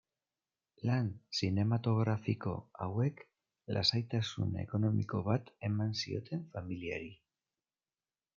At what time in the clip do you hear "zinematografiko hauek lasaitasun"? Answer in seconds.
1.39-4.57